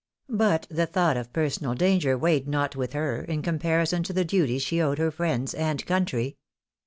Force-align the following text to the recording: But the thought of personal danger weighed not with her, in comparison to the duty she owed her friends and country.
But 0.31 0.65
the 0.67 0.87
thought 0.87 1.15
of 1.15 1.31
personal 1.31 1.75
danger 1.75 2.17
weighed 2.17 2.47
not 2.47 2.75
with 2.75 2.93
her, 2.93 3.21
in 3.21 3.43
comparison 3.43 4.01
to 4.01 4.13
the 4.13 4.25
duty 4.25 4.57
she 4.57 4.81
owed 4.81 4.97
her 4.97 5.11
friends 5.11 5.53
and 5.53 5.85
country. 5.85 6.37